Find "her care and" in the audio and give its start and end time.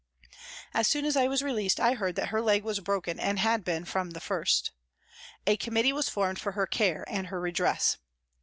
6.53-7.27